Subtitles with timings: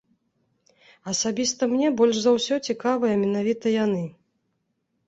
[1.11, 4.03] Асабіста мне больш за ўсё цікавыя менавіта яны.